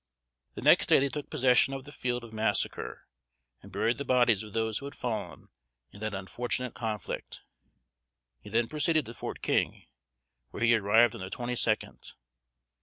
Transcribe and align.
The 0.55 0.63
next 0.63 0.87
day 0.87 0.97
they 0.97 1.09
took 1.09 1.29
possession 1.29 1.75
of 1.75 1.83
the 1.83 1.91
field 1.91 2.23
of 2.23 2.33
massacre, 2.33 3.05
and 3.61 3.71
buried 3.71 3.99
the 3.99 4.03
bodies 4.03 4.41
of 4.41 4.51
those 4.53 4.79
who 4.79 4.85
had 4.85 4.95
fallen 4.95 5.49
in 5.91 5.99
that 5.99 6.15
unfortunate 6.15 6.73
conflict. 6.73 7.41
He 8.39 8.49
then 8.49 8.67
proceeded 8.67 9.05
to 9.05 9.13
Fort 9.13 9.43
King, 9.43 9.85
where 10.49 10.63
he 10.63 10.75
arrived 10.75 11.13
on 11.13 11.21
the 11.21 11.29
twenty 11.29 11.55
second. 11.55 12.13